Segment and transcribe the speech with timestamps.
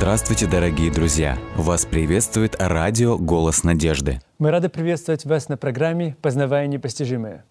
[0.00, 1.38] Здравствуйте, дорогие друзья!
[1.56, 4.18] Вас приветствует радио «Голос надежды».
[4.38, 7.44] Мы рады приветствовать вас на программе «Познавая непостижимое».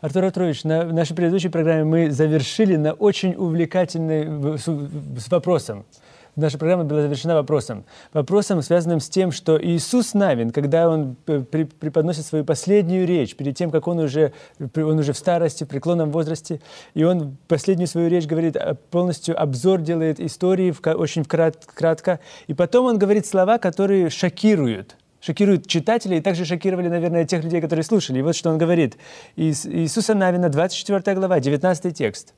[0.00, 5.84] Артур Артурович, на нашей предыдущей программе мы завершили на очень увлекательный с вопросом–
[6.40, 7.84] наша программа была завершена вопросом.
[8.12, 13.70] Вопросом, связанным с тем, что Иисус Навин, когда Он преподносит свою последнюю речь, перед тем,
[13.70, 16.60] как Он уже, он уже в старости, в преклонном возрасте,
[16.94, 22.86] и Он последнюю свою речь говорит, а, полностью обзор делает истории, очень кратко, и потом
[22.86, 28.18] Он говорит слова, которые шокируют шокируют читателей и также шокировали, наверное, тех людей, которые слушали.
[28.18, 28.96] И вот что он говорит.
[29.36, 32.32] Иисуса Навина, 24 глава, 19 текст.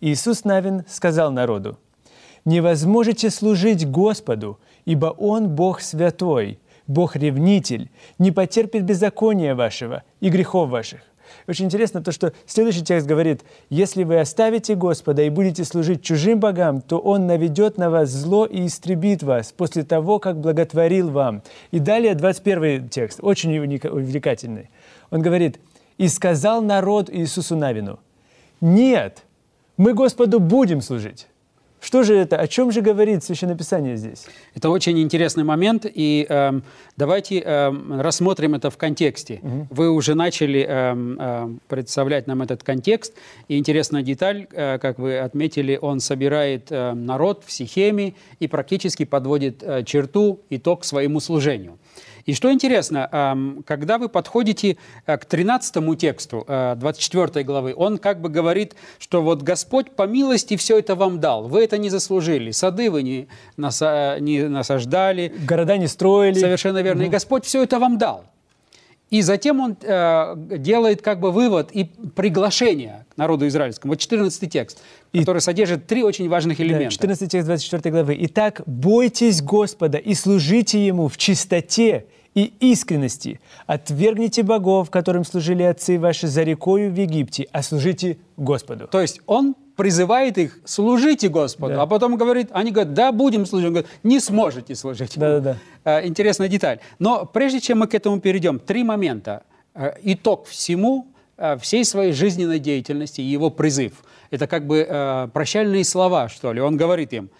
[0.00, 1.78] Иисус Навин сказал народу,
[2.48, 10.30] не возможете служить Господу, ибо Он Бог святой, Бог ревнитель, не потерпит беззакония вашего и
[10.30, 11.00] грехов ваших.
[11.46, 16.40] Очень интересно то, что следующий текст говорит, если вы оставите Господа и будете служить чужим
[16.40, 21.42] богам, то Он наведет на вас зло и истребит вас после того, как благотворил вам.
[21.70, 24.70] И далее 21 текст, очень увлекательный.
[25.10, 25.60] Он говорит,
[25.98, 27.98] «И сказал народ Иисусу Навину,
[28.62, 29.24] нет,
[29.76, 31.26] мы Господу будем служить».
[31.80, 32.36] Что же это?
[32.36, 34.26] О чем же говорит Священное Писание здесь?
[34.54, 36.60] Это очень интересный момент, и э,
[36.96, 39.40] давайте э, рассмотрим это в контексте.
[39.42, 39.68] Угу.
[39.70, 43.14] Вы уже начали э, представлять нам этот контекст,
[43.46, 49.04] и интересная деталь, э, как вы отметили, он собирает э, народ в Сихеме и практически
[49.04, 51.78] подводит э, черту, итог своему служению.
[52.28, 53.08] И что интересно,
[53.64, 54.76] когда вы подходите
[55.06, 60.02] э, к 13 тексту 24 э, главы, он как бы говорит, что вот Господь по
[60.02, 65.32] милости все это вам дал, вы это не заслужили, сады вы не, наса, не насаждали.
[65.48, 66.38] Города не строили.
[66.38, 67.04] Совершенно верно.
[67.04, 67.08] Угу.
[67.08, 68.26] И Господь все это вам дал.
[69.08, 73.92] И затем он э, делает как бы вывод и приглашение к народу израильскому.
[73.92, 74.82] Вот 14 текст,
[75.14, 76.84] и, который содержит три очень важных элемента.
[76.84, 78.18] Да, 14 текст 24 главы.
[78.20, 82.04] «Итак, бойтесь Господа и служите Ему в чистоте
[82.38, 83.40] и искренности.
[83.66, 88.86] Отвергните богов, которым служили отцы ваши за рекою в Египте, а служите Господу».
[88.86, 91.82] То есть он призывает их, служите Господу, да.
[91.82, 93.66] а потом говорит, они говорят, да, будем служить.
[93.68, 95.16] Он говорит, не сможете служить.
[95.16, 96.06] Да, да, да.
[96.06, 96.80] Интересная деталь.
[96.98, 99.42] Но прежде чем мы к этому перейдем, три момента.
[99.74, 101.06] Э, итог всему,
[101.36, 103.92] э, всей своей жизненной деятельности, его призыв.
[104.30, 106.60] Это как бы э, прощальные слова, что ли.
[106.60, 107.30] Он говорит им,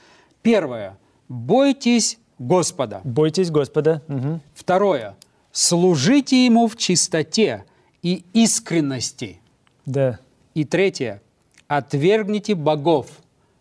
[0.43, 0.97] первое,
[1.29, 3.01] бойтесь Господа.
[3.05, 4.03] Бойтесь Господа.
[4.09, 4.41] Угу.
[4.55, 5.17] Второе.
[5.53, 7.65] Служите Ему в чистоте
[8.03, 9.41] и искренности.
[9.87, 10.19] Да.
[10.55, 11.23] И третье.
[11.67, 13.07] Отвергните богов,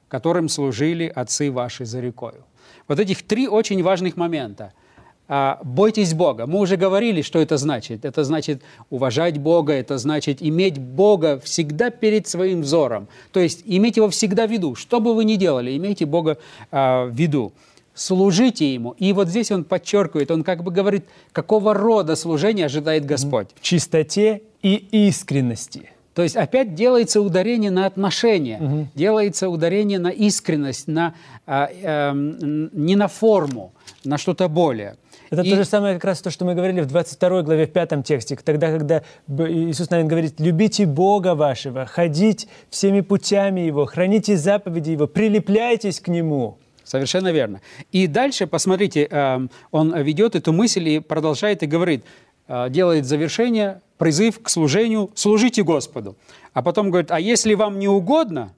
[0.07, 2.45] которым служили отцы ваши за рекою.
[2.88, 4.73] Вот этих три очень важных момента.
[5.29, 6.47] А, бойтесь Бога.
[6.47, 8.05] Мы уже говорили, что это значит.
[8.05, 13.09] Это значит уважать Бога, это значит иметь Бога всегда перед своим взором.
[13.33, 14.75] То есть иметь Его всегда в виду.
[14.75, 16.38] Что бы вы ни делали, имейте Бога
[16.71, 17.51] а, в виду
[17.97, 18.91] служите Ему.
[18.91, 23.50] И вот здесь он подчеркивает, он как бы говорит, какого рода служение ожидает Господь.
[23.56, 24.75] В чистоте и
[25.08, 25.90] искренности.
[26.13, 28.88] То есть опять делается ударение на отношения, угу.
[28.96, 31.13] делается ударение на искренность, на,
[31.46, 34.96] а, а, не на форму, на что-то более.
[35.30, 35.50] Это и...
[35.52, 38.36] то же самое как раз то, что мы говорили в 22 главе, в 5 тексте,
[38.36, 45.06] тогда, когда Иисус, наверное, говорит, «Любите Бога вашего, ходить всеми путями Его, храните заповеди Его,
[45.06, 46.57] прилепляйтесь к Нему».
[46.88, 47.59] Совершенно верно.
[47.92, 52.06] И дальше, посмотрите, эм, он ведет эту мысль и продолжает и говорит,
[52.48, 56.16] э, делает завершение, призыв к служению, служите Господу.
[56.53, 58.53] А потом говорит, а если вам не угодно,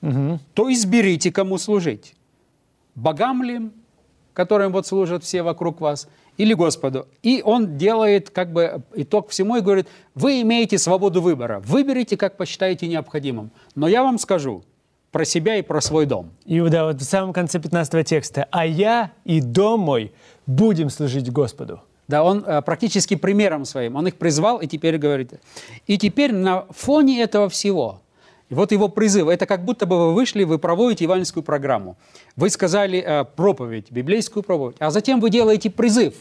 [0.00, 0.38] угу.
[0.54, 2.14] то изберите, кому служить.
[2.94, 3.72] Богам ли,
[4.32, 7.08] которым вот служат все вокруг вас, или Господу.
[7.24, 12.36] И он делает как бы итог всему и говорит, вы имеете свободу выбора, выберите, как
[12.36, 13.50] посчитаете необходимым.
[13.74, 14.62] Но я вам скажу,
[15.10, 16.30] про себя и про свой дом.
[16.44, 18.46] И да, вот в самом конце 15 текста.
[18.50, 20.12] «А я и дом мой
[20.46, 21.80] будем служить Господу».
[22.08, 25.34] Да, он э, практически примером своим, он их призвал и теперь говорит.
[25.86, 28.00] И теперь на фоне этого всего,
[28.48, 31.96] вот его призыв, это как будто бы вы вышли, вы проводите евангельскую программу.
[32.34, 36.14] Вы сказали э, проповедь, библейскую проповедь, а затем вы делаете призыв.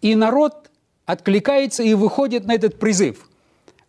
[0.00, 0.70] И народ
[1.04, 3.27] откликается и выходит на этот призыв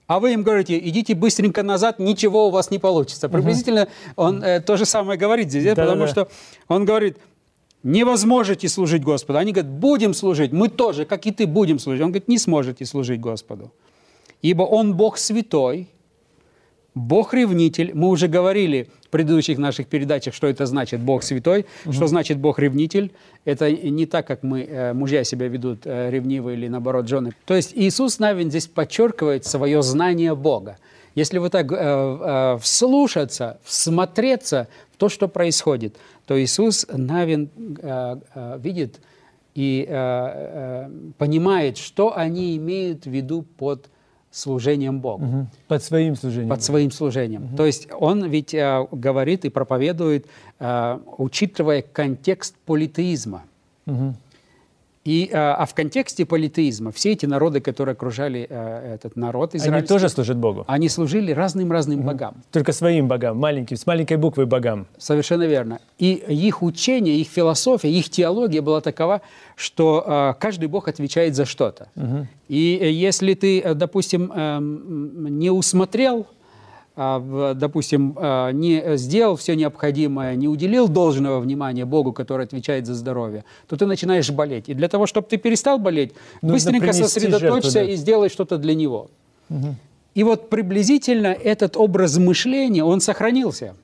[0.09, 3.29] а вы им говорите, идите быстренько назад, ничего у вас не получится.
[3.29, 6.07] Приблизительно он э, то же самое говорит здесь, да, потому да.
[6.07, 6.27] что
[6.67, 7.17] он говорит,
[7.83, 9.37] не возможете служить Господу.
[9.37, 12.01] Они говорят, будем служить, мы тоже, как и ты, будем служить.
[12.01, 13.71] Он говорит, не сможете служить Господу.
[14.41, 15.87] Ибо Он Бог святой,
[16.95, 21.93] Бог-ревнитель, мы уже говорили в предыдущих наших передачах, что это значит Бог святой, угу.
[21.93, 23.11] что значит Бог-ревнитель.
[23.43, 27.31] Это не так, как мы, э, мужья себя ведут э, ревнивые или наоборот жены.
[27.45, 30.77] То есть Иисус Навин здесь подчеркивает свое знание Бога.
[31.15, 34.67] Если вот так э, э, вслушаться, всмотреться
[34.97, 35.95] то, что происходит,
[36.27, 37.49] то Иисус Навин
[37.81, 38.99] э, э, видит
[39.55, 43.89] и э, э, понимает, что они имеют в виду под
[44.31, 45.47] служением Богу, Мгм.
[45.67, 46.49] Под своим служением.
[46.49, 47.49] под своим служением.
[47.57, 50.27] То есть он ведь э, говорит и проповедует,
[50.59, 53.43] э, учитывая контекст политеизма.
[53.85, 54.15] Мгм.
[55.05, 59.63] И, э, а в контексте политеизма все эти народы, которые окружали э, этот народ Они
[59.63, 60.65] израильский, тоже служат Богу.
[60.67, 62.35] они служили разным-разным богам.
[62.51, 64.87] Только своим богам, маленьким, с маленькой буквы богам.
[64.97, 65.79] Совершенно верно.
[65.99, 69.21] И их учение, их философия, их теология была такова,
[69.55, 71.87] что э, каждый бог отвечает за что-то.
[72.49, 76.27] И э, если ты, допустим, эм, не усмотрел,
[77.55, 83.45] допустим, э, не сделал все необходимое, не уделил должного внимания Богу, который отвечает за здоровье,
[83.67, 84.67] то ты начинаешь болеть.
[84.67, 87.93] И для того, чтобы ты перестал болеть, Нужно быстренько сосредоточься жертву, да.
[87.93, 89.09] и сделай что-то для него.
[90.15, 93.75] И вот приблизительно этот образ мышления, он сохранился.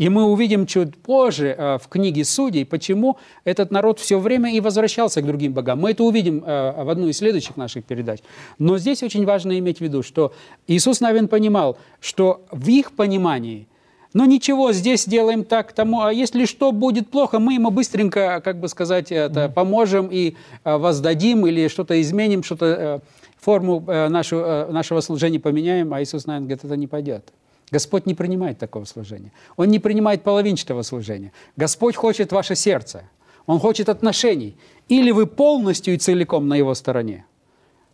[0.00, 4.58] И мы увидим чуть позже э, в книге Судей, почему этот народ все время и
[4.58, 5.80] возвращался к другим богам.
[5.80, 8.20] Мы это увидим э, в одной из следующих наших передач.
[8.58, 10.32] Но здесь очень важно иметь в виду, что
[10.66, 13.68] Иисус Навин понимал, что в их понимании
[14.14, 18.58] ну ничего, здесь делаем так, тому, а если что будет плохо, мы ему быстренько, как
[18.58, 23.02] бы сказать, это, поможем и э, воздадим или что-то изменим, что-то
[23.38, 24.38] форму нашу,
[24.70, 27.32] нашего служения поменяем, а Иисус, наверное, говорит, это не пойдет.
[27.70, 29.32] Господь не принимает такого служения.
[29.56, 31.32] Он не принимает половинчатого служения.
[31.56, 33.04] Господь хочет ваше сердце.
[33.46, 34.56] Он хочет отношений.
[34.88, 37.24] Или вы полностью и целиком на Его стороне,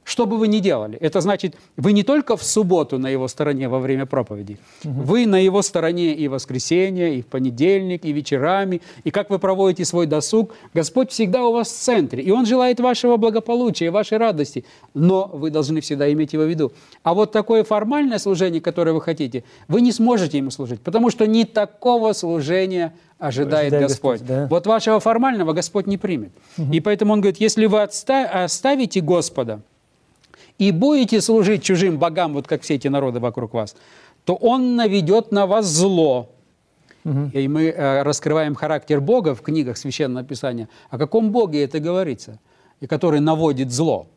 [0.07, 3.69] что бы вы ни делали, это значит, вы не только в субботу на его стороне
[3.69, 8.81] во время проповеди, вы на его стороне и в воскресенье, и в понедельник, и вечерами,
[9.03, 10.55] и как вы проводите свой досуг.
[10.75, 14.65] Господь всегда у вас в центре, и Он желает вашего благополучия, вашей радости,
[14.95, 16.73] но вы должны всегда иметь его в виду.
[17.03, 21.27] А вот такое формальное служение, которое вы хотите, вы не сможете ему служить, потому что
[21.27, 24.21] не такого служения ожидает Ожидает Господь.
[24.21, 24.47] Господь, да.
[24.49, 26.31] Вот вашего формального Господь не примет.
[26.73, 29.63] И поэтому Он говорит, если вы отста- оставите Господа,
[30.59, 33.77] и будете служить чужим богам, вот как все эти народы вокруг вас,
[34.25, 36.31] то Он наведет на вас зло.
[37.33, 40.69] И мы э, раскрываем характер Бога в книгах Священного Писания.
[40.91, 42.41] О каком Боге это говорится?
[42.81, 44.09] И который наводит зло.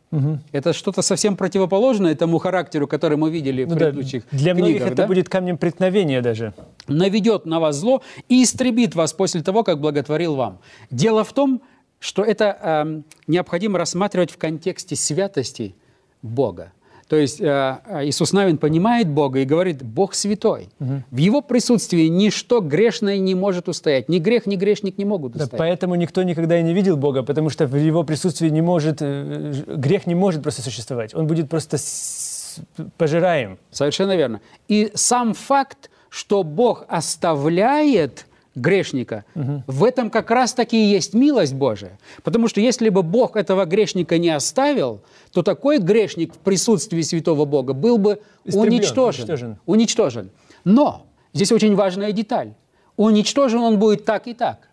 [0.51, 4.77] Это что-то совсем противоположное тому характеру, который мы видели в Ну да, предыдущих для многих
[4.77, 4.87] книгах.
[4.87, 5.07] это да?
[5.07, 6.55] будет камнем преткновения даже.
[6.87, 10.57] наведет на вас зло и истребит вас после того, как благотворил вам.
[10.89, 11.61] Дело в том,
[11.99, 15.75] что это эм, необходимо рассматривать в контексте святости
[16.21, 16.71] Бога.
[17.07, 17.45] То есть э,
[17.87, 20.69] э, Иисус Навин понимает Бога и говорит, Бог святой.
[20.79, 24.09] В Его присутствии ничто грешное не может устоять.
[24.09, 25.57] Ни грех, ни грешник не могут Да, устоять.
[25.59, 29.53] поэтому никто никогда и не видел Бога, потому что в его присутствии не может, э,
[29.75, 31.15] грех не может просто существовать.
[31.15, 32.59] Он будет просто с-
[32.97, 33.57] пожираем.
[33.71, 34.39] Совершенно верно.
[34.67, 38.27] И сам факт, что Бог оставляет
[38.59, 41.97] грешника, в этом как раз-таки и есть милость Божия.
[42.23, 45.01] Потому что если бы Бог этого грешника не оставил,
[45.31, 49.21] то такой грешник в присутствии святого Бога был бы Истреблен, уничтожен.
[49.23, 49.57] уничтожен.
[49.65, 50.29] уничтожен.
[50.63, 52.53] Но здесь очень важная деталь.
[52.97, 54.69] Уничтожен он будет так и так.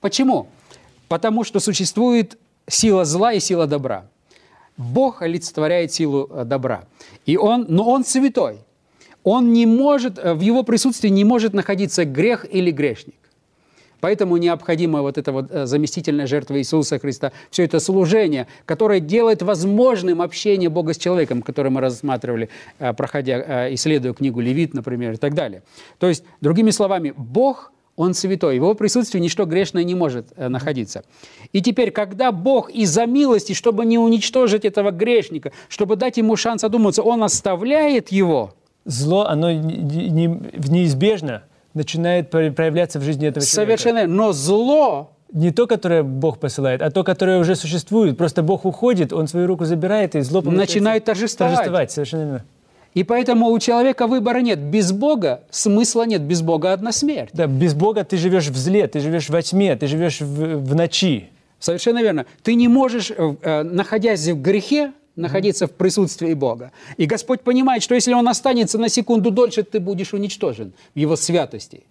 [0.00, 0.48] Почему?
[1.08, 2.38] Потому что существует
[2.68, 4.06] сила зла и сила добра.
[4.76, 6.84] Бог олицетворяет силу э, добра.
[7.26, 8.58] И он, но он святой.
[9.22, 13.14] Он не может, э, в его присутствии не может находиться грех или грешник.
[14.02, 19.42] Поэтому необходима вот эта вот э, заместительная жертва Иисуса Христа, все это служение, которое делает
[19.42, 22.48] возможным общение Бога с человеком, которое мы рассматривали,
[22.80, 25.62] э, проходя, э, исследуя книгу Левит, например, и так далее.
[26.00, 31.04] То есть, другими словами, Бог, Он святой, в Его присутствии ничто грешное не может находиться.
[31.52, 36.64] И теперь, когда Бог из-за милости, чтобы не уничтожить этого грешника, чтобы дать ему шанс
[36.64, 38.52] одуматься, Он оставляет его–
[38.84, 41.44] Зло, оно не- не- неизбежно
[41.74, 43.78] начинает про- проявляться в жизни этого человека.
[43.82, 44.06] совершенно...
[44.12, 48.18] Но зло Не то, которое Бог посылает, а то, которое уже существует.
[48.18, 51.54] Просто Бог уходит, Он свою руку забирает, и зло начинает торжествовать.
[51.54, 51.90] торжествовать.
[51.90, 52.44] Совершенно верно.
[52.94, 54.58] И поэтому у человека выбора нет.
[54.58, 56.20] Без Бога смысла нет.
[56.20, 57.30] Без Бога одна смерть.
[57.32, 60.74] Да, без Бога ты живешь в зле, ты живешь во тьме, ты живешь в, в
[60.74, 61.30] ночи.
[61.58, 62.26] Совершенно верно.
[62.42, 66.72] Ты не можешь, э, э, находясь в грехе, находиться в присутствии Бога.
[66.96, 71.16] И Господь понимает, что если Он останется на секунду дольше, ты будешь уничтожен в Его
[71.16, 71.84] святости.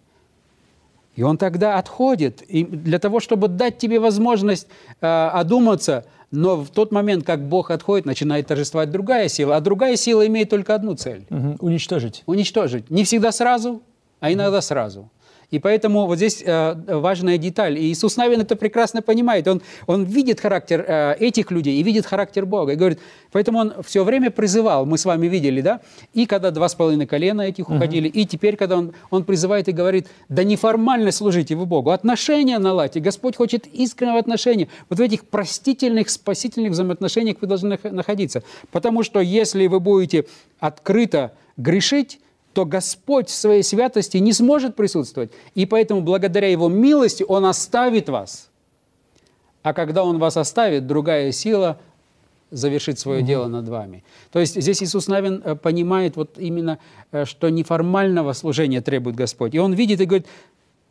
[1.16, 4.68] И Он тогда отходит и для того, чтобы дать тебе возможность
[5.01, 9.98] э, одуматься, но в тот момент, как Бог отходит, начинает торжествовать другая сила, а другая
[9.98, 11.58] сила имеет только одну цель Мгм.
[11.60, 12.24] Уничтожить.
[12.25, 12.90] уничтожить.
[12.90, 13.82] Не всегда сразу,
[14.22, 15.10] а иногда сразу.
[15.51, 17.77] И поэтому вот здесь э, важная деталь.
[17.77, 19.48] И Иисус Навин это прекрасно понимает.
[19.48, 22.72] Он, он видит характер э, этих людей и видит характер Бога.
[22.72, 23.00] И говорит,
[23.31, 25.81] поэтому он все время призывал, мы с вами видели, да,
[26.13, 29.74] и когда два с половиной колена этих уходили, и теперь, когда он, он призывает и
[29.74, 33.01] говорит, да неформально служите вы Богу, отношения наладьте.
[33.01, 34.70] Господь хочет искреннего отношения.
[34.89, 38.43] Вот в этих простительных, спасительных взаимоотношениях вы должны нах- находиться.
[38.72, 40.25] Потому что если вы будете
[40.60, 42.20] открыто грешить,
[42.53, 45.31] то Господь в своей святости не сможет присутствовать.
[45.55, 48.50] И поэтому благодаря Его милости Он оставит вас.
[49.63, 51.79] А когда Он вас оставит, другая сила
[52.50, 54.03] завершит свое дело над вами.
[54.31, 56.79] То есть здесь Иисус Навин э, понимает вот именно,
[57.12, 59.55] э, что неформального служения требует Господь.
[59.55, 60.27] И Он видит и говорит,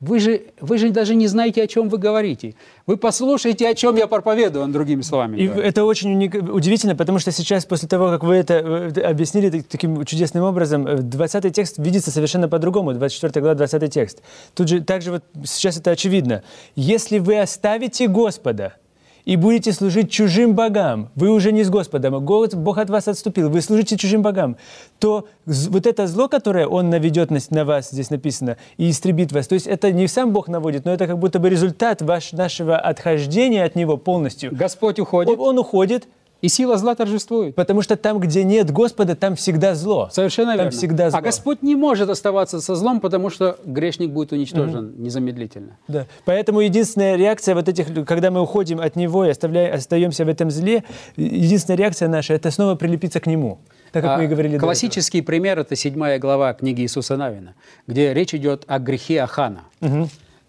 [0.01, 2.55] вы же, вы же даже не знаете, о чем вы говорите.
[2.87, 5.67] Вы послушайте, о чем я проповедую, он другими словами И говорит.
[5.67, 9.67] это очень уник- удивительно, потому что сейчас, после того, как вы это э, объяснили так-
[9.69, 14.23] таким чудесным образом, э, 20 текст видится совершенно по-другому, 24 глава, 20 текст.
[14.55, 16.43] Тут же также вот сейчас это очевидно.
[16.77, 18.75] «Если вы оставите Господа
[19.25, 23.51] и будете служить чужим богам, вы уже не с Господом, а Бог от вас отступил,
[23.51, 24.57] вы служите чужим богам,
[24.99, 29.55] то вот это зло, которое Он наведет на вас, здесь написано, и истребит вас, то
[29.55, 33.65] есть это не сам Бог наводит, но это как будто бы результат ваш, нашего отхождения
[33.65, 34.51] от Него полностью.
[34.55, 36.09] Господь уходит, Он, он уходит,
[36.41, 37.55] и сила зла торжествует.
[37.55, 40.09] потому что там, где нет Господа, там всегда зло.
[40.13, 40.71] Совершенно там верно.
[40.71, 41.19] всегда зло.
[41.19, 45.77] А Господь не может оставаться со злом, потому что грешник будет уничтожен незамедлительно.
[45.89, 46.07] Да.
[46.25, 50.51] Поэтому единственная реакция вот этих, когда мы уходим от Него и оставляем, остаемся в этом
[50.51, 50.85] зле,
[51.17, 53.59] единственная реакция наша– это снова прилепиться к Нему.
[53.93, 54.69] Так как А мы и говорили до этого.
[54.69, 57.55] Классический пример– это седьмая глава книги Иисуса Навина,
[57.87, 59.63] где речь идет о грехе Ахана.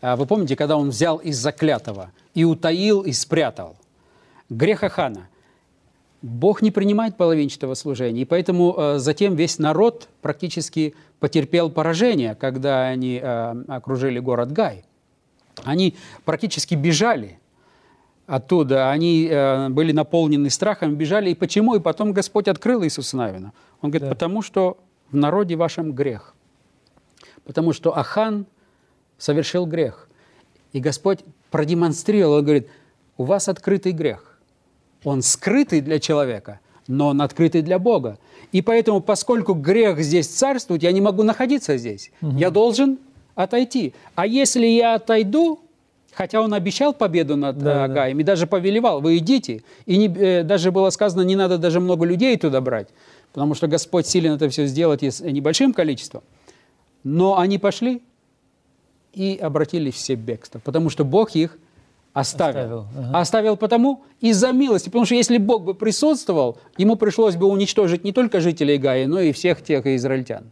[0.01, 3.75] А Вы помните, когда он взял из заклятого и утаил, и спрятал?
[4.49, 5.27] Грех Ахана.
[6.21, 12.87] Бог не принимает половинчатого служения, и поэтому э, затем весь народ практически потерпел поражение, когда
[12.87, 14.85] они э, окружили город Гай.
[15.63, 17.39] Они практически бежали
[18.27, 21.31] оттуда, они э, были наполнены страхом, бежали.
[21.31, 21.75] И почему?
[21.75, 23.51] И потом Господь открыл Иисуса Навина.
[23.81, 24.13] Он говорит, Да.
[24.13, 24.77] потому что
[25.11, 26.35] в народе вашем грех.
[27.43, 28.45] Потому что Ахан
[29.17, 30.07] совершил грех.
[30.71, 32.69] И Господь продемонстрировал, Он говорит,
[33.17, 34.30] у вас открытый грех.
[35.03, 38.17] Он скрытый для человека, но он открытый для Бога.
[38.51, 42.11] И поэтому, поскольку грех здесь царствует, я не могу находиться здесь.
[42.21, 42.97] Я должен
[43.35, 43.93] отойти.
[44.15, 45.59] А если я отойду,
[46.11, 47.93] хотя он обещал победу над Да, э, да.
[47.93, 49.63] Гаем и даже повелевал, вы идите.
[49.85, 52.89] И не- э, даже было сказано, не надо даже много людей туда брать,
[53.31, 56.21] потому что Господь силен это все сделать с небольшим количеством.
[57.03, 58.01] Но они пошли
[59.13, 61.57] и обратились все в бегство, потому что Бог их
[62.13, 62.79] оставил.
[62.81, 63.19] Оставил, ага.
[63.19, 68.11] Оставил потому из-за милости, потому что если Бог бы присутствовал, ему пришлось бы уничтожить не
[68.11, 70.51] только жителей Гаи, но и всех тех израильтян.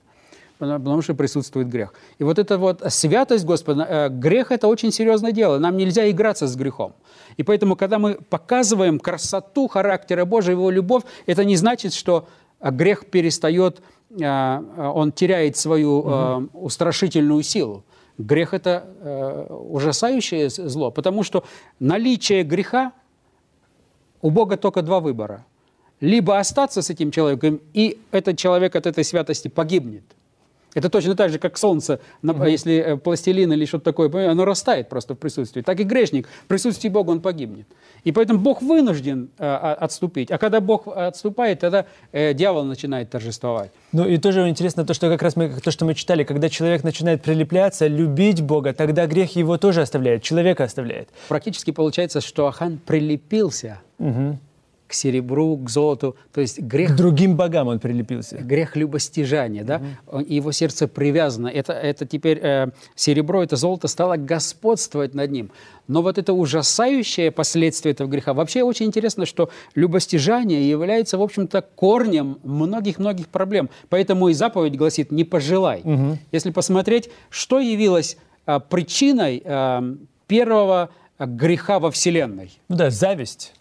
[0.58, 1.94] Потому что присутствует грех.
[2.18, 5.58] И вот эта вот святость Господа, э, грех– это очень серьезное дело.
[5.58, 6.96] Нам нельзя играться с грехом.
[7.38, 12.28] И поэтому, когда мы показываем красоту характера Божия, его любовь, это не значит, что
[12.60, 17.86] э, грех перестает, э, он теряет свою э, устрашительную силу.
[18.20, 21.46] Грех– это э, ужасающее зло, потому что
[21.80, 22.92] наличие греха
[24.22, 25.46] у Бога только два выбора.
[26.02, 30.04] Либо остаться с этим человеком, и этот человек от этой святости погибнет.
[30.76, 34.88] Это точно так же, как солнце, на- если э, пластилин или что-то такое, оно растает
[34.90, 35.62] просто в присутствии.
[35.62, 37.68] Так и грешник, в присутствии Бога он погибнет.
[38.04, 39.46] И поэтому Бог вынужден э,
[39.82, 40.32] отступить.
[40.32, 43.72] А когда Бог отступает, тогда э, дьявол начинает торжествовать.
[43.92, 46.84] Ну и тоже интересно то, что как раз мы, то, что мы читали, когда человек
[46.84, 51.10] начинает прилепляться, любить Бога, тогда грех его тоже оставляет, человека оставляет.
[51.28, 53.82] Практически получается, что Ахан прилепился
[54.90, 56.16] к серебру, к золоту.
[56.34, 58.38] То есть К грех другим богам он прилепился.
[58.40, 61.48] грех любостяжания, да, Он- его сердце привязано.
[61.48, 65.52] Это, это теперь э, серебро, это золото стало господствовать над ним.
[65.88, 68.34] Но вот это ужасающее последствие этого греха.
[68.34, 73.70] Вообще очень интересно, что любостяжание является, в общем-то, корнем многих-многих проблем.
[73.90, 75.84] Поэтому и заповедь гласит «не пожелай».
[76.32, 78.18] Если посмотреть, что явилось
[78.48, 79.84] а, причиной а,
[80.26, 82.52] первого греха во Вселенной.
[82.70, 83.54] Ну да, зависть.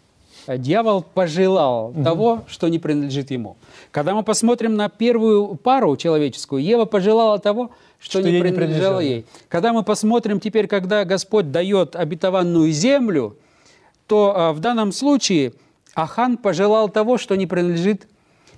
[0.56, 3.56] Дьявол пожелал того, что не принадлежит ему.
[3.90, 9.26] Когда мы посмотрим на первую пару человеческую, Ева пожелала того, что, Что не принадлежало ей.
[9.48, 13.36] Когда мы посмотрим теперь, когда Господь дает обетованную землю,
[14.06, 15.52] то а, в данном случае
[15.94, 18.06] Ахан пожелал того, что не принадлежит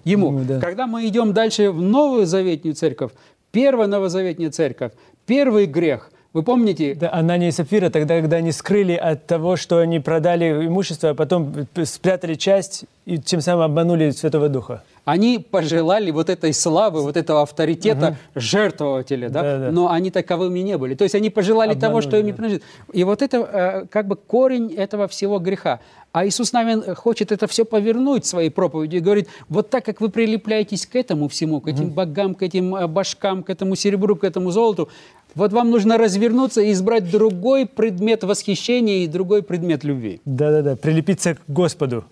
[0.04, 0.28] ему.
[0.28, 0.60] Ему, да.
[0.60, 3.12] Когда мы идем дальше в новую заветную церковь,
[3.50, 4.92] первая новозаветная церковь,
[5.26, 9.78] первый грех, вы помните, Да, Анания и Сапфира тогда, когда они скрыли от того, что
[9.78, 14.82] они продали имущество, а потом спрятали часть и тем самым обманули Святого Духа.
[15.04, 19.42] Они пожелали вот этой славы, вот этого авторитета жертвователя, да?
[19.42, 19.70] Да, да.
[19.72, 20.94] но они таковыми не были.
[20.94, 22.62] То есть они пожелали того, что им не Обманули, принадлежит.
[22.92, 25.80] И вот это э, как бы корень этого всего греха.
[26.12, 30.00] А Иисус Навин хочет это все повернуть в своей проповеди и говорит, вот так как
[30.00, 34.16] вы прилепляетесь к этому всему, к этим богам, к этим э, башкам, к этому серебру,
[34.16, 34.88] к этому золоту,
[35.34, 40.20] вот вам нужно развернуться и избрать другой предмет восхищения и другой предмет любви.
[40.24, 42.04] Да-да-да, прилепиться к Господу,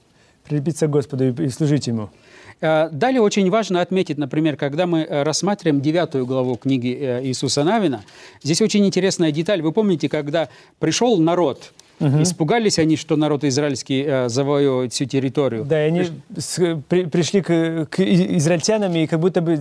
[0.49, 2.11] прилепиться к Господу и, и служить Ему.
[2.61, 7.65] Э, Далее очень важно отметить, например, когда мы э, рассматриваем девятую главу книги э, Иисуса
[7.65, 8.03] Навина,
[8.43, 9.63] здесь очень интересная деталь.
[9.63, 10.49] Вы помните, когда
[10.79, 15.65] пришел народ, испугались они, что народ израильский э, завоевывает всю территорию.
[15.65, 16.03] Да, и они
[16.37, 19.57] с- при- пришли к, к израильтянам и как будто бы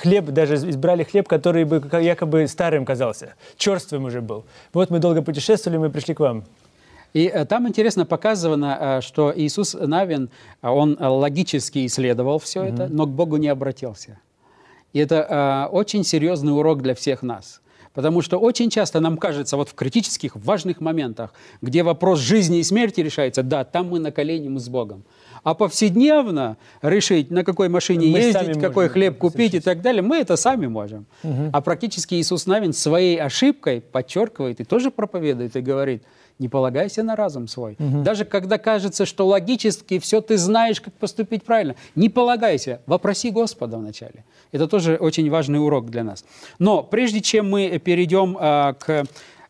[0.00, 4.44] хлеб, даже избрали хлеб, который бы якобы старым казался, черствым уже был.
[4.72, 6.44] Вот мы долго путешествовали, мы пришли к вам.
[7.14, 10.28] И э, там интересно показано, э, что Иисус Навин,
[10.62, 14.18] э, он логически исследовал все это, но к Богу не обратился.
[14.92, 17.60] И это очень серьезный урок для всех нас.
[17.96, 22.62] Потому что очень часто нам кажется, вот в критических, важных моментах, где вопрос жизни и
[22.62, 25.02] смерти решается, да, там мы на колени мы с Богом.
[25.42, 30.18] А повседневно решить, на какой машине Мы ездить, какой хлеб купить и так далее, мы
[30.18, 31.06] это сами можем.
[31.52, 36.02] А практически Иисус Навин своей ошибкой подчеркивает и тоже проповедует и говорит,
[36.38, 37.76] не полагайся на разум свой.
[37.78, 43.78] Даже когда кажется, что логически все ты знаешь, как поступить правильно, не полагайся, вопроси Господа
[43.78, 44.24] вначале.
[44.52, 46.24] Это тоже очень важный урок для нас.
[46.58, 49.04] Но прежде чем мы перейдем а, к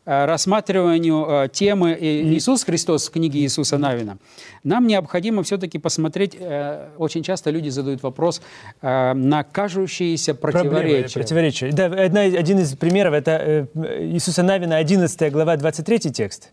[0.05, 4.17] а, рассматриванию а, темы Иисус Христос в книге Иисуса Навина,
[4.63, 8.41] нам необходимо все-таки посмотреть, э, очень часто люди задают вопрос
[8.81, 11.13] э, на кажущиеся Проблемы, противоречия.
[11.13, 11.71] противоречия.
[11.71, 16.51] Да, одна, один из примеров– это э, Иисуса Навина, 11 глава, 23 текст.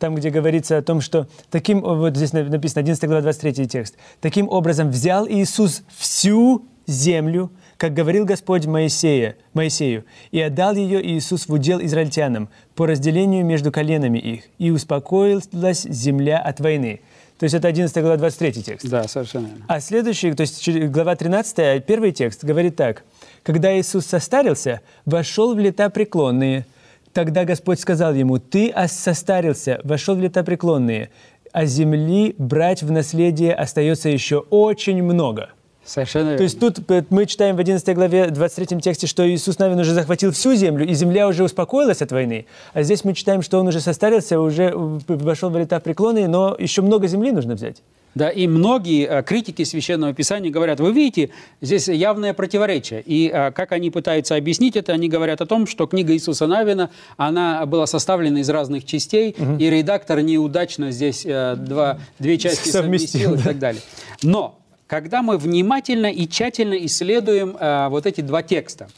[0.00, 3.96] Там, где говорится о том, что таким, вот здесь на- написано, 11 глава, 23 текст.
[4.22, 11.46] «Таким образом взял Иисус всю землю, как говорил Господь Моисея, Моисею, и отдал ее Иисус
[11.46, 17.00] в удел израильтянам по разделению между коленами их, и успокоилась земля от войны».
[17.38, 18.88] То есть это 11 глава, 23 текст.
[18.88, 19.50] Да, совершенно.
[19.68, 23.04] А следующий, то есть глава 13, первый текст говорит так.
[23.42, 26.64] «Когда Иисус состарился, вошел в лета преклонные.
[27.12, 31.10] Тогда Господь сказал ему, ты ос- состарился, вошел в лета преклонные,
[31.52, 35.50] а земли брать в наследие остается еще очень много».
[35.84, 36.36] Совершенно.
[36.36, 39.92] То есть тут э, мы читаем в 11 главе 23 тексте, что Иисус Навин уже
[39.92, 42.46] захватил всю землю, и земля уже успокоилась от войны.
[42.74, 46.54] А здесь мы читаем, что он уже состарился, уже э, вошел в лета преклонные, но
[46.56, 47.82] еще много земли нужно взять.
[48.14, 53.02] Да, и многие э, критики Священного Писания говорят, вы видите, здесь явное противоречие.
[53.06, 56.90] И э, как они пытаются объяснить это, они говорят о том, что книга Иисуса Навина,
[57.16, 63.30] она была составлена из разных частей, и редактор неудачно здесь э, два, две части Совместил,
[63.30, 63.82] совместил и так далее.
[64.22, 67.56] Но когда мы внимательно и тщательно исследуем
[67.90, 68.88] вот эти два текста,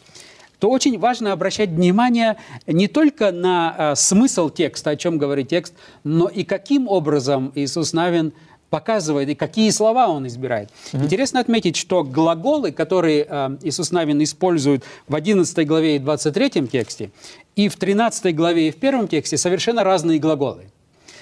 [0.62, 2.36] то очень важно обращать внимание
[2.68, 7.92] не только на э, смысл текста, о чем говорит текст, но и каким образом Иисус
[7.92, 8.32] Навин
[8.72, 10.70] показывает и какие слова он избирает.
[10.94, 17.10] Интересно отметить, что глаголы, которые э, Иисус Навин использует в 11 главе и 23 тексте,
[17.54, 20.62] и в 13 главе и в первом тексте совершенно разные глаголы.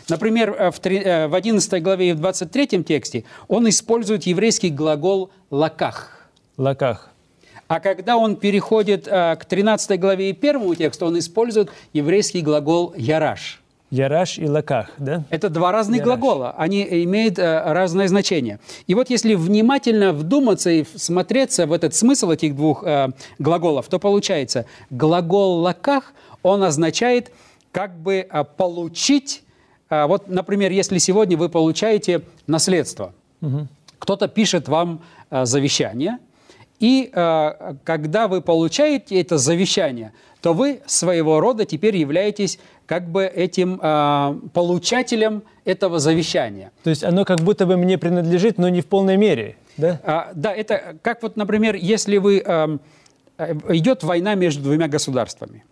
[0.09, 4.71] Например, э, в три- э, в 11 главе и в 23 тексте он использует еврейский
[4.71, 6.29] глагол «лаках».
[6.57, 7.11] Лаках.
[7.67, 12.95] А когда он переходит э, к 13 главе и первому тексту, он использует еврейский глагол
[12.97, 13.60] «яраш».
[13.91, 15.25] Яраш и Лаках, да?
[15.31, 16.07] Это два разных Яраш.
[16.21, 18.61] глагола, они имеют э, разное значение.
[18.87, 23.99] И вот если внимательно вдуматься и смотреться в этот смысл этих двух э, глаголов, то
[23.99, 27.33] получается, глагол «лаках», он означает
[27.73, 29.43] как бы э, получить,
[29.91, 33.13] э, вот, например, если сегодня вы получаете наследство,
[33.99, 36.19] кто-то пишет вам э, завещание,
[36.79, 43.25] и э, когда вы получаете это завещание, то вы своего рода теперь являетесь как бы
[43.25, 46.73] этим э, получателем этого завещания.
[46.83, 50.01] То есть оно как будто бы мне принадлежит, но не в полной мере, да?
[50.05, 52.81] А, да, это как вот, например, если вы эм,
[53.39, 55.65] э, идет война между двумя государствами,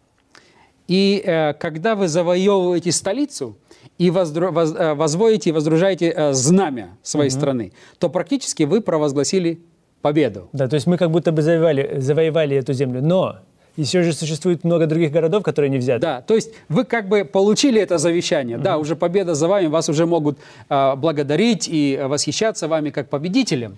[0.87, 3.57] и э, когда вы завоевываете столицу
[3.98, 9.61] и воздро- воз- э, возводите и воздружаете э, знамя своей страны, то практически вы провозгласили
[10.02, 10.48] победу.
[10.52, 13.38] Да, то есть мы как будто бы завоевали, завоевали эту землю, но
[13.78, 16.00] еще же существует много других городов, которые не взяты.
[16.00, 19.88] Да, то есть вы как бы получили это завещание, да, уже победа за вами, вас
[19.88, 20.38] уже могут
[20.68, 23.76] а, благодарить и восхищаться вами как победителем.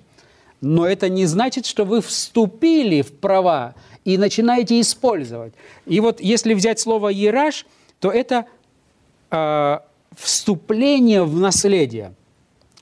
[0.62, 5.52] Но это не значит, что вы вступили в права и начинаете использовать.
[5.86, 7.66] И вот если взять слово «ераж»,
[7.98, 8.46] то это
[9.30, 9.84] а,
[10.16, 12.14] вступление в наследие.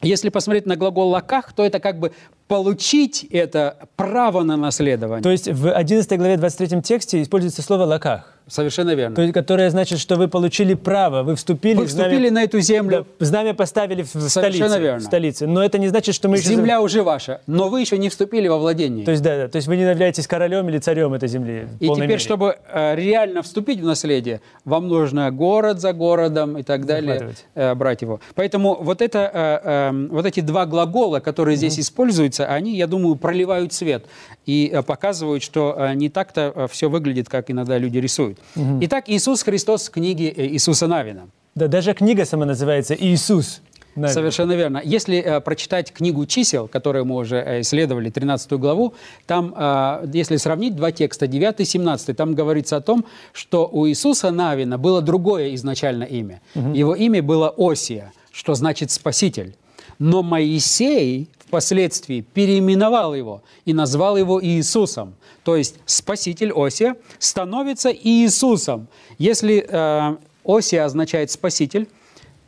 [0.02, 2.12] Если посмотреть на глагол «лаках», то это как бы
[2.48, 5.22] получить это право на наследование.
[5.22, 9.14] То есть в 11 главе 23 тексте используется слово «лаках», Совершенно верно.
[9.16, 12.42] то есть, которое значит, что вы получили право, вы вступили, Вы в знамя- вступили на
[12.42, 14.28] эту землю, Да, знамя поставили в Совершенно
[14.68, 14.98] столице, верно.
[15.00, 15.46] в столице.
[15.46, 16.48] Но это не значит, что мы еще...
[16.48, 19.04] земля уже ваша, но вы еще не вступили во владение.
[19.04, 21.68] То есть, да, да, то есть вы не являетесь королем или царем этой земли.
[21.80, 22.18] И теперь, мере.
[22.18, 27.74] чтобы э, реально вступить в наследие, вам нужно город за городом и так далее э,
[27.74, 28.20] брать его.
[28.34, 33.16] Поэтому вот, это, э, э, вот эти два глагола, которые здесь используются, они, я думаю,
[33.16, 34.06] проливают свет
[34.46, 38.37] и э, показывают, что э, не так-то все выглядит, как иногда люди рисуют.
[38.54, 41.28] Итак, Иисус Христос в книге э, Иисуса Навина.
[41.54, 43.60] Да, даже книга сама называется «Иисус».
[43.98, 44.14] Навин.
[44.14, 44.80] Совершенно верно.
[44.84, 48.94] Если э, прочитать книгу чисел, которую мы уже э, исследовали, 13 главу,
[49.26, 53.88] там, э, если сравнить два текста, 9 и 17, там говорится о том, что у
[53.88, 56.40] Иисуса Навина было другое изначально имя.
[56.54, 59.56] Его имя было Осия, что значит «спаситель».
[59.98, 65.14] Но Моисей впоследствии переименовал его и назвал его Иисусом.
[65.44, 68.86] То есть спаситель Осия становится Иисусом.
[69.18, 71.88] Если э, Осия означает спаситель,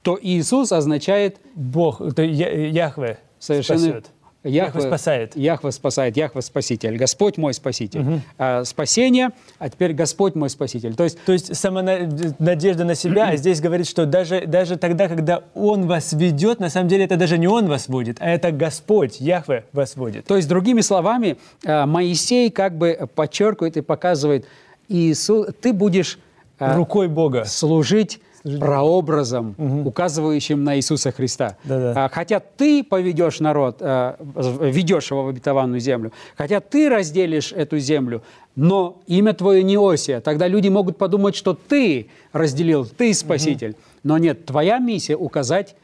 [0.03, 3.79] то Иисус означает Бог, это Я- Яхве совершенно...
[3.81, 4.11] спасет.
[4.42, 5.37] Яхве спасает.
[5.37, 8.22] Яхве спасает, Яхве спаситель, Господь мой спаситель.
[8.38, 10.94] А, спасение, а теперь Господь мой спаситель.
[10.94, 14.76] То есть То есть сама на- надежда на себя, а здесь говорит, что даже, даже
[14.76, 18.29] тогда, когда Он вас ведет, на самом деле это даже не Он вас водит, а
[18.31, 20.24] это Господь, Яхве вас водит.
[20.24, 24.46] То есть, другими словами, э, Моисей как бы подчеркивает и показывает,
[24.88, 26.18] Иисус, ты будешь
[26.59, 27.44] э, Рукой Бога.
[27.44, 31.57] служить прообразом, указывающим на Иисуса Христа.
[31.64, 32.05] Да-да.
[32.05, 34.14] А, Хотя ты поведешь народ, э,
[34.61, 38.22] ведешь его в обетованную землю, хотя ты разделишь эту землю,
[38.57, 40.20] но имя твое не Осия.
[40.20, 43.76] Тогда люди могут подумать, что ты разделил, ты спаситель.
[44.03, 45.76] Но нет, твоя миссия указать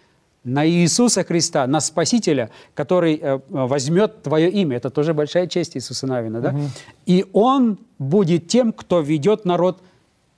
[0.44, 4.76] на Иисуса Христа, на Спасителя, который э, возьмет твое имя.
[4.76, 6.54] Это тоже большая честь Иисуса Навина, да?
[7.04, 9.80] И Он будет тем, кто ведет народ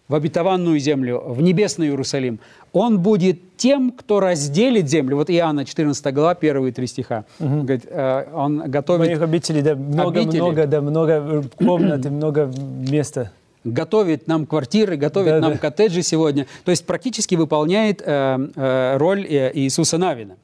[0.08, 2.40] в обетованную землю, в небесный Иерусалим.
[2.72, 5.16] Он будет тем, кто разделит землю.
[5.16, 7.24] Вот Иоанна 14 глава, первые три стиха.
[7.38, 9.92] Говорит, э, он готовит Моих обителей, да, Обители.
[10.40, 12.50] много-много, да, много комнат и много
[12.90, 13.32] места.
[13.64, 15.58] готовит нам квартиры, готовит Да, нам да.
[15.58, 16.46] коттеджи сегодня.
[16.64, 20.36] То есть практически выполняет э, э, роль э, Иисуса Навина.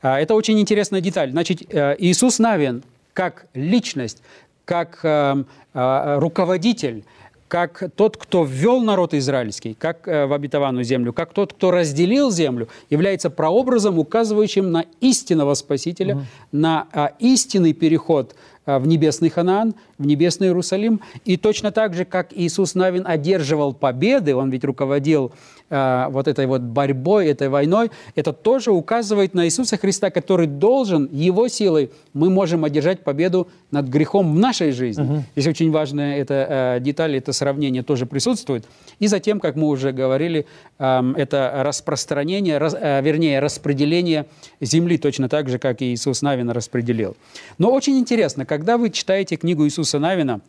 [0.00, 1.30] А, это очень интересная деталь.
[1.30, 4.22] Значит, э, Иисус Навин как личность,
[4.64, 7.04] как э, э, руководитель,
[7.48, 12.30] как тот, кто ввел народ израильский, как э, в обетованную землю, как тот, кто разделил
[12.30, 18.34] землю, является прообразом, указывающим на истинного Спасителя, на а, истинный переход
[18.66, 21.00] а, в небесный Ханаан, в небесный Иерусалим.
[21.24, 25.32] И точно так же, как Иисус Навин одерживал победы, он ведь руководил
[25.76, 31.08] а, вот этой вот борьбой, этой войной, это тоже указывает на Иисуса Христа, который должен,
[31.12, 35.24] его силой мы можем одержать победу над грехом в нашей жизни.
[35.34, 38.64] Здесь очень важная эта э, деталь, это сравнение тоже присутствует.
[39.00, 40.46] И затем, как мы уже говорили,
[40.78, 44.26] эм, это распространение, раз- э, вернее, распределение
[44.60, 47.16] земли точно так же, как и Иисус Навин распределил.
[47.58, 50.40] Но очень интересно, когда вы читаете книгу Иисуса Навина,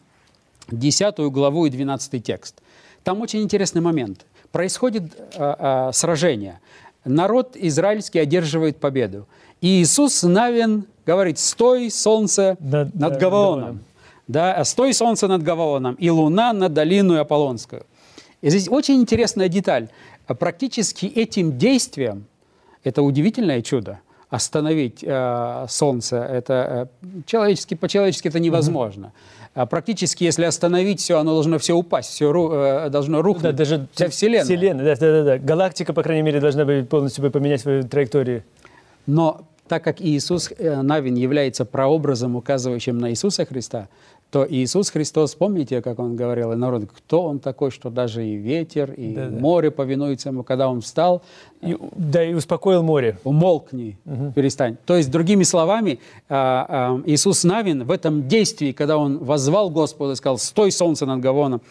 [0.71, 2.61] 10 главу и 12 текст,
[3.03, 4.25] там очень интересный момент.
[4.55, 5.03] Происходит
[5.35, 6.61] э, э, сражение.
[7.03, 9.27] Народ израильский одерживает победу.
[9.59, 13.79] И Иисус Навин говорит, стой, солнце, Над- над Гаваоном.
[14.29, 17.85] Да, стой солнце над Гаваоном, и луна над долину Аполлонскую.
[18.41, 19.89] И здесь очень интересная деталь.
[20.25, 22.23] Практически этим действием,
[22.85, 29.07] это удивительное чудо, остановить э, солнце, это э, человечески, по-человечески это невозможно.
[29.07, 33.43] А практически, если остановить все, оно должно все упасть, все должно рухнуть.
[33.43, 34.43] Да, даже Вся Вселенная.
[34.43, 35.37] Вселенная, да, да, да, да.
[35.37, 38.43] Галактика, по крайней мере, должна быть полностью поменять свою траекторию.
[39.07, 43.87] Но так как Иисус э, Навин является прообразом, указывающим на Иисуса Христа,
[44.31, 48.35] то Иисус Христос, помните, как Он говорил и народу, кто Он такой, что даже и
[48.35, 49.39] ветер, и Да-да.
[49.39, 51.21] море повинуются Ему, когда Он встал,
[51.61, 53.17] И, да, и успокоил море.
[53.23, 53.97] умолкни,
[54.35, 54.75] перестань.
[54.85, 60.11] То есть, другими словами, а, а, Иисус Навин в этом действии, когда Он возвал Господу
[60.11, 61.61] и сказал, «Стой, солнце над Гавоном»,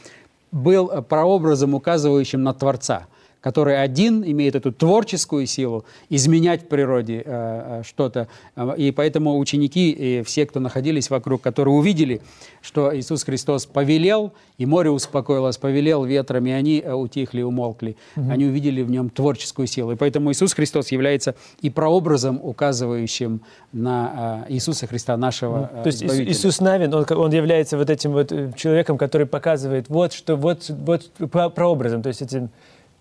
[0.52, 3.06] был э, прообразом, указывающим на Творца,
[3.44, 8.26] который один имеет эту творческую силу изменять в природе э, э, что-то.
[8.56, 12.22] Э, И поэтому ученики и все, кто находились вокруг, которые увидели,
[12.62, 17.96] что Иисус Христос повелел, и море успокоилось, повелел ветрами, и они э, утихли, умолкли.
[18.16, 19.92] Они увидели в нем творческую силу.
[19.92, 25.86] И поэтому Иисус Христос является и прообразом, указывающим на э, Иисуса Христа, нашего э, То
[25.88, 26.32] есть Избавителя.
[26.32, 31.10] Иисус Навин, он, он является вот этим вот человеком, который показывает вот что, вот, вот
[31.30, 32.48] про- прообразом, то есть этим,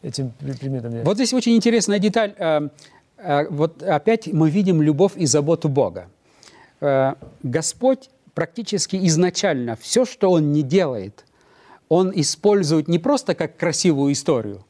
[0.04, 0.92] этим предметом.
[1.04, 2.34] Вот здесь очень интересная деталь.
[2.38, 2.70] Э,
[3.18, 6.08] э, Вот опять мы видим любовь и заботу Бога.
[6.82, 7.14] э,
[7.44, 11.24] Господь практически изначально все, что Он не делает,
[11.90, 14.66] Он использует не просто как красивую историю,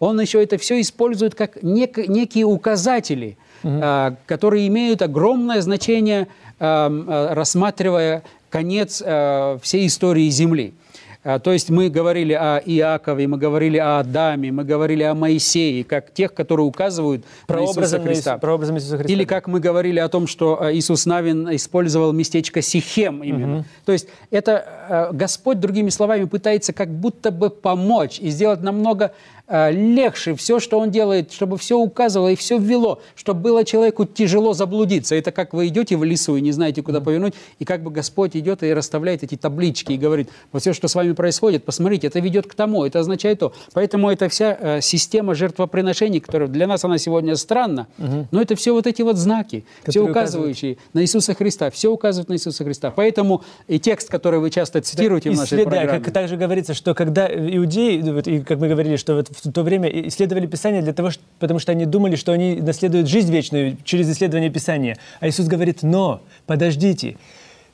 [0.00, 6.26] Он еще это все использует как нек- некие указатели, э, которые имеют огромное значение,
[6.58, 10.74] э, э, рассматривая конец э, всей истории Земли.
[11.24, 15.84] А, То есть мы говорили о Иакове, мы говорили о Адаме, мы говорили о Моисее,
[15.84, 18.38] как тех, которые указывают на Иисуса Прообразом, на Иису- Христа.
[18.38, 19.12] прообразом Иисуса Христа.
[19.12, 23.64] Или как мы говорили о том, что э, Иисус Навин использовал местечко Сихем именно.
[23.84, 29.12] То есть это э, Господь, другими словами, пытается как будто бы помочь и сделать намного
[29.48, 34.54] легче все, что Он делает, чтобы все указывало и все ввело, чтобы было человеку тяжело
[34.54, 35.14] заблудиться.
[35.14, 38.36] Это как вы идете в лесу и не знаете, куда повернуть, и как бы Господь
[38.36, 42.20] идет и расставляет эти таблички и говорит, вот все, что с вами происходит, посмотрите, это
[42.20, 43.52] ведет к тому, это означает то.
[43.72, 47.88] Поэтому это вся э, система жертвоприношений, которая для нас она сегодня странна,
[48.30, 52.28] но это все вот эти вот знаки, все Которые указывающие на Иисуса Христа, все указывают
[52.28, 52.90] на Иисуса Христа.
[52.90, 56.74] Поэтому и текст, который вы часто цитируете в нашей Исслед- да, программе, как также говорится,
[56.74, 60.82] что когда иудеи, вот, и как мы говорили, что вот в то время исследовали Писание
[60.82, 64.98] для того, что, потому что они думали, что они наследуют жизнь вечную через исследование Писания.
[65.20, 67.16] А Иисус говорит, но, подождите,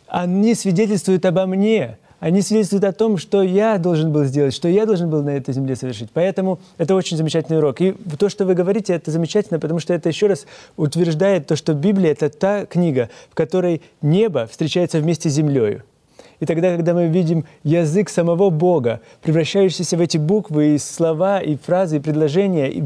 [0.07, 4.87] они свидетельствуют обо мне, они свидетельствуют о том, что я должен был сделать, что я
[4.87, 6.11] должен был на этой земле совершить.
[6.12, 7.81] Поэтому это очень замечательный урок.
[7.81, 11.75] И то, что вы говорите, это замечательно, потому что это еще раз утверждает то, что
[11.75, 15.83] Библия— это та книга, в которой небо встречается вместе с землей.
[16.40, 21.57] И тогда, когда мы видим язык самого Бога, превращающийся в эти буквы, и слова, и
[21.57, 22.83] фразы, и предложения, и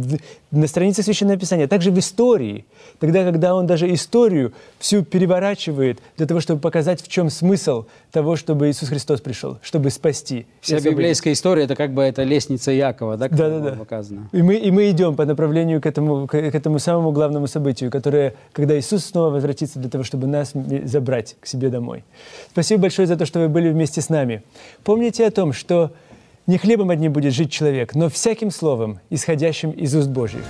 [0.53, 2.67] на странице Священного Писания, а также в истории,
[3.01, 8.37] тогда, когда Он даже историю всю переворачивает для того, чтобы показать, в чем смысл того,
[8.37, 10.47] чтобы Иисус Христос пришел, чтобы спасти.
[10.61, 13.71] вся библейская история, это как бы это лестница Якова, да, которая Да-да-да.
[13.71, 14.29] была показана.
[14.33, 18.35] И мы, и мы идем по направлению к этому, к, этому самому главному событию, которое,
[18.53, 20.53] когда Иисус снова возвратится для того, чтобы нас
[20.85, 22.05] забрать к себе домой.
[22.51, 24.43] Спасибо большое за то, что вы были вместе с нами.
[24.85, 25.93] Помните о том, что
[26.46, 30.42] не хлебом одним будет жить человек, но всяким словом, исходящим из уст Божьих.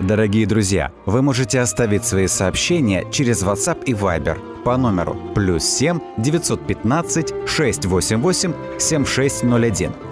[0.00, 6.00] Дорогие друзья, вы можете оставить свои сообщения через WhatsApp и Viber по номеру плюс 7
[6.18, 10.11] 915 688 7601